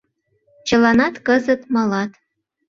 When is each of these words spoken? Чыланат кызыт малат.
Чыланат 0.67 1.15
кызыт 1.27 1.61
малат. 1.73 2.11